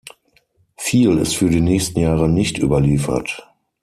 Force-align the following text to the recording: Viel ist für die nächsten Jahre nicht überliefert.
Viel 0.77 1.19
ist 1.19 1.35
für 1.35 1.47
die 1.51 1.61
nächsten 1.61 1.99
Jahre 1.99 2.27
nicht 2.27 2.57
überliefert. 2.57 3.47